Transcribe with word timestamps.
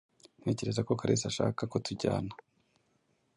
Ntekereza 0.41 0.81
ko 0.87 0.91
Kalisa 0.99 1.25
ashaka 1.31 1.61
ko 1.71 1.77
tujyana. 1.85 2.31